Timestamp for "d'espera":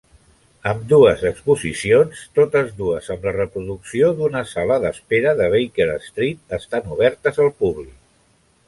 4.87-5.37